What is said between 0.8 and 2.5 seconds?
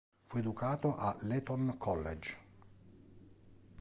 all'Eton College.